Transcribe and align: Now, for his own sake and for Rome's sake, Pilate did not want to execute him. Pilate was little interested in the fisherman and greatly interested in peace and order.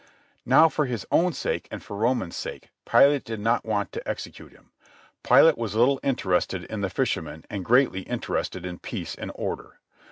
Now, 0.47 0.67
for 0.67 0.87
his 0.87 1.05
own 1.11 1.31
sake 1.31 1.67
and 1.69 1.83
for 1.83 1.95
Rome's 1.95 2.35
sake, 2.35 2.69
Pilate 2.87 3.23
did 3.23 3.39
not 3.39 3.63
want 3.65 3.91
to 3.91 4.09
execute 4.09 4.51
him. 4.51 4.71
Pilate 5.21 5.59
was 5.59 5.75
little 5.75 5.99
interested 6.01 6.63
in 6.63 6.81
the 6.81 6.89
fisherman 6.89 7.45
and 7.51 7.63
greatly 7.63 8.01
interested 8.01 8.65
in 8.65 8.79
peace 8.79 9.13
and 9.13 9.31
order. 9.35 9.79